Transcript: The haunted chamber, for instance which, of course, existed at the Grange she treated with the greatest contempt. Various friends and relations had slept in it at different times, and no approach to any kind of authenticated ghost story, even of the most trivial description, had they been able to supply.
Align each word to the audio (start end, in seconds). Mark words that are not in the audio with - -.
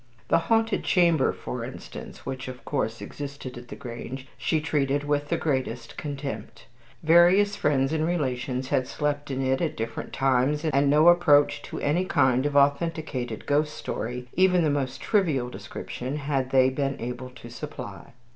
The 0.29 0.39
haunted 0.49 0.83
chamber, 0.83 1.31
for 1.31 1.63
instance 1.63 2.25
which, 2.25 2.47
of 2.47 2.65
course, 2.65 3.03
existed 3.03 3.55
at 3.55 3.67
the 3.67 3.75
Grange 3.75 4.27
she 4.35 4.59
treated 4.59 5.03
with 5.03 5.29
the 5.29 5.37
greatest 5.37 5.95
contempt. 5.95 6.65
Various 7.03 7.55
friends 7.55 7.93
and 7.93 8.03
relations 8.07 8.69
had 8.69 8.87
slept 8.87 9.29
in 9.29 9.43
it 9.43 9.61
at 9.61 9.77
different 9.77 10.11
times, 10.11 10.65
and 10.65 10.89
no 10.89 11.09
approach 11.09 11.61
to 11.69 11.79
any 11.81 12.05
kind 12.05 12.47
of 12.47 12.55
authenticated 12.57 13.45
ghost 13.45 13.75
story, 13.77 14.27
even 14.33 14.61
of 14.61 14.63
the 14.63 14.69
most 14.79 15.01
trivial 15.01 15.51
description, 15.51 16.15
had 16.17 16.49
they 16.49 16.71
been 16.71 16.99
able 16.99 17.29
to 17.29 17.51
supply. 17.51 18.13